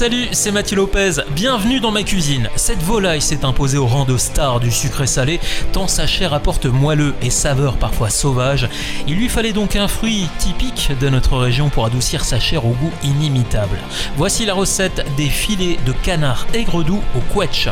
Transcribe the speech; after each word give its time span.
Salut, 0.00 0.28
c'est 0.32 0.50
Mathieu 0.50 0.76
Lopez, 0.76 1.16
bienvenue 1.32 1.78
dans 1.78 1.90
ma 1.90 2.02
cuisine. 2.02 2.48
Cette 2.56 2.82
volaille 2.82 3.20
s'est 3.20 3.44
imposée 3.44 3.76
au 3.76 3.86
rang 3.86 4.06
de 4.06 4.16
star 4.16 4.58
du 4.58 4.70
sucré 4.70 5.06
salé, 5.06 5.40
tant 5.74 5.88
sa 5.88 6.06
chair 6.06 6.32
apporte 6.32 6.64
moelleux 6.64 7.14
et 7.20 7.28
saveur 7.28 7.76
parfois 7.76 8.08
sauvage. 8.08 8.66
Il 9.06 9.16
lui 9.16 9.28
fallait 9.28 9.52
donc 9.52 9.76
un 9.76 9.88
fruit 9.88 10.26
typique 10.38 10.90
de 10.98 11.10
notre 11.10 11.36
région 11.36 11.68
pour 11.68 11.84
adoucir 11.84 12.24
sa 12.24 12.40
chair 12.40 12.64
au 12.64 12.70
goût 12.70 12.92
inimitable. 13.04 13.76
Voici 14.16 14.46
la 14.46 14.54
recette 14.54 15.04
des 15.18 15.28
filets 15.28 15.76
de 15.84 15.92
canard 15.92 16.46
aigre 16.54 16.82
doux 16.82 17.02
au 17.14 17.38
quetch. 17.38 17.68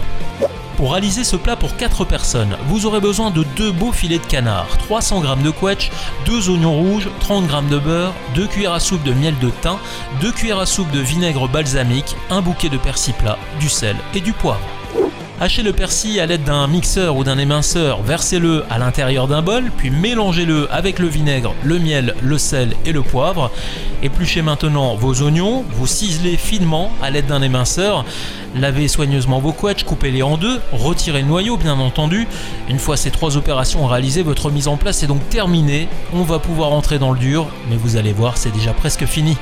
Pour 0.78 0.92
réaliser 0.92 1.24
ce 1.24 1.34
plat 1.34 1.56
pour 1.56 1.76
4 1.76 2.04
personnes, 2.04 2.56
vous 2.68 2.86
aurez 2.86 3.00
besoin 3.00 3.32
de 3.32 3.42
2 3.42 3.72
beaux 3.72 3.90
filets 3.90 4.20
de 4.20 4.26
canard, 4.26 4.68
300 4.78 5.24
g 5.24 5.42
de 5.42 5.50
quetch, 5.50 5.90
2 6.24 6.50
oignons 6.50 6.72
rouges, 6.72 7.08
30 7.18 7.50
g 7.50 7.56
de 7.68 7.78
beurre, 7.80 8.14
2 8.36 8.46
cuillères 8.46 8.74
à 8.74 8.78
soupe 8.78 9.02
de 9.02 9.12
miel 9.12 9.36
de 9.40 9.50
thym, 9.50 9.76
2 10.20 10.30
cuillères 10.30 10.60
à 10.60 10.66
soupe 10.66 10.92
de 10.92 11.00
vinaigre 11.00 11.48
balsamique, 11.48 12.14
un 12.30 12.42
bouquet 12.42 12.68
de 12.68 12.78
persil 12.78 13.12
plat, 13.14 13.38
du 13.58 13.68
sel 13.68 13.96
et 14.14 14.20
du 14.20 14.32
poivre. 14.32 14.77
Hachez 15.40 15.62
le 15.62 15.72
persil 15.72 16.18
à 16.18 16.26
l'aide 16.26 16.42
d'un 16.42 16.66
mixeur 16.66 17.16
ou 17.16 17.22
d'un 17.22 17.38
éminceur, 17.38 18.02
versez-le 18.02 18.64
à 18.70 18.78
l'intérieur 18.78 19.28
d'un 19.28 19.40
bol, 19.40 19.70
puis 19.76 19.88
mélangez-le 19.88 20.66
avec 20.72 20.98
le 20.98 21.06
vinaigre, 21.06 21.54
le 21.62 21.78
miel, 21.78 22.16
le 22.20 22.38
sel 22.38 22.74
et 22.84 22.90
le 22.90 23.02
poivre. 23.02 23.52
Épluchez 24.02 24.42
maintenant 24.42 24.96
vos 24.96 25.22
oignons, 25.22 25.64
vous 25.70 25.86
ciselez 25.86 26.36
finement 26.36 26.90
à 27.00 27.10
l'aide 27.10 27.26
d'un 27.26 27.40
éminceur, 27.40 28.04
lavez 28.56 28.88
soigneusement 28.88 29.38
vos 29.38 29.52
quetchs, 29.52 29.84
coupez-les 29.84 30.24
en 30.24 30.38
deux, 30.38 30.60
retirez 30.72 31.22
le 31.22 31.28
noyau 31.28 31.56
bien 31.56 31.78
entendu. 31.78 32.26
Une 32.68 32.80
fois 32.80 32.96
ces 32.96 33.12
trois 33.12 33.36
opérations 33.36 33.86
réalisées, 33.86 34.24
votre 34.24 34.50
mise 34.50 34.66
en 34.66 34.76
place 34.76 35.04
est 35.04 35.06
donc 35.06 35.28
terminée. 35.28 35.86
On 36.12 36.22
va 36.22 36.40
pouvoir 36.40 36.72
entrer 36.72 36.98
dans 36.98 37.12
le 37.12 37.18
dur, 37.18 37.46
mais 37.70 37.76
vous 37.76 37.96
allez 37.96 38.12
voir, 38.12 38.38
c'est 38.38 38.52
déjà 38.52 38.72
presque 38.72 39.06
fini. 39.06 39.36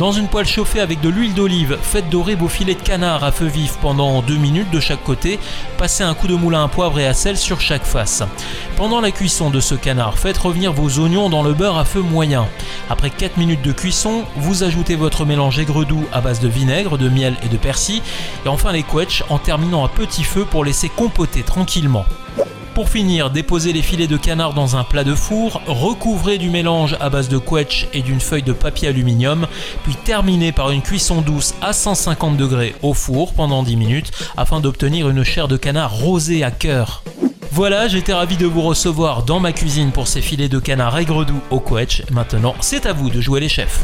Dans 0.00 0.12
une 0.12 0.28
poêle 0.28 0.46
chauffée 0.46 0.80
avec 0.80 1.02
de 1.02 1.10
l'huile 1.10 1.34
d'olive, 1.34 1.76
faites 1.82 2.08
dorer 2.08 2.34
vos 2.34 2.48
filets 2.48 2.74
de 2.74 2.80
canard 2.80 3.22
à 3.22 3.32
feu 3.32 3.44
vif 3.44 3.76
pendant 3.82 4.22
2 4.22 4.34
minutes 4.34 4.70
de 4.70 4.80
chaque 4.80 5.04
côté. 5.04 5.38
Passez 5.76 6.02
un 6.02 6.14
coup 6.14 6.26
de 6.26 6.34
moulin 6.34 6.64
à 6.64 6.68
poivre 6.68 6.98
et 6.98 7.06
à 7.06 7.12
sel 7.12 7.36
sur 7.36 7.60
chaque 7.60 7.84
face. 7.84 8.22
Pendant 8.78 9.02
la 9.02 9.10
cuisson 9.10 9.50
de 9.50 9.60
ce 9.60 9.74
canard, 9.74 10.18
faites 10.18 10.38
revenir 10.38 10.72
vos 10.72 11.00
oignons 11.00 11.28
dans 11.28 11.42
le 11.42 11.52
beurre 11.52 11.76
à 11.76 11.84
feu 11.84 12.00
moyen. 12.00 12.48
Après 12.88 13.10
4 13.10 13.36
minutes 13.36 13.60
de 13.60 13.72
cuisson, 13.72 14.24
vous 14.36 14.62
ajoutez 14.62 14.96
votre 14.96 15.26
mélange 15.26 15.58
aigre 15.58 15.84
doux 15.84 16.06
à 16.14 16.22
base 16.22 16.40
de 16.40 16.48
vinaigre, 16.48 16.96
de 16.96 17.10
miel 17.10 17.36
et 17.42 17.48
de 17.48 17.58
persil. 17.58 18.00
Et 18.46 18.48
enfin 18.48 18.72
les 18.72 18.84
quetchs 18.84 19.22
en 19.28 19.36
terminant 19.36 19.84
à 19.84 19.90
petit 19.90 20.24
feu 20.24 20.46
pour 20.46 20.64
laisser 20.64 20.88
compoter 20.88 21.42
tranquillement. 21.42 22.06
Pour 22.74 22.88
finir, 22.88 23.30
déposez 23.30 23.72
les 23.72 23.82
filets 23.82 24.06
de 24.06 24.16
canard 24.16 24.54
dans 24.54 24.76
un 24.76 24.84
plat 24.84 25.02
de 25.02 25.14
four, 25.14 25.60
recouvrez 25.66 26.38
du 26.38 26.50
mélange 26.50 26.96
à 27.00 27.10
base 27.10 27.28
de 27.28 27.36
quetch 27.36 27.88
et 27.92 28.00
d'une 28.00 28.20
feuille 28.20 28.44
de 28.44 28.52
papier 28.52 28.88
aluminium, 28.88 29.46
puis 29.82 29.96
terminez 30.04 30.52
par 30.52 30.70
une 30.70 30.80
cuisson 30.80 31.20
douce 31.20 31.54
à 31.62 31.72
150 31.72 32.36
degrés 32.36 32.76
au 32.82 32.94
four 32.94 33.34
pendant 33.34 33.64
10 33.64 33.76
minutes 33.76 34.12
afin 34.36 34.60
d'obtenir 34.60 35.08
une 35.08 35.24
chair 35.24 35.48
de 35.48 35.56
canard 35.56 35.92
rosée 35.92 36.44
à 36.44 36.50
cœur. 36.50 37.02
Voilà, 37.52 37.88
j'étais 37.88 38.12
ravi 38.12 38.36
de 38.36 38.46
vous 38.46 38.62
recevoir 38.62 39.24
dans 39.24 39.40
ma 39.40 39.52
cuisine 39.52 39.90
pour 39.90 40.06
ces 40.06 40.22
filets 40.22 40.48
de 40.48 40.60
canard 40.60 40.96
aigre 40.96 41.24
doux 41.24 41.40
au 41.50 41.58
quetch. 41.58 42.04
Maintenant, 42.12 42.54
c'est 42.60 42.86
à 42.86 42.92
vous 42.92 43.10
de 43.10 43.20
jouer 43.20 43.40
les 43.40 43.48
chefs. 43.48 43.80